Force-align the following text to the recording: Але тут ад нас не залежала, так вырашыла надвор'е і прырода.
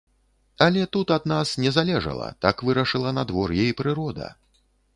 Але 0.67 0.81
тут 0.95 1.11
ад 1.15 1.27
нас 1.33 1.51
не 1.65 1.73
залежала, 1.75 2.31
так 2.45 2.63
вырашыла 2.69 3.15
надвор'е 3.21 3.63
і 3.73 3.77
прырода. 3.83 4.35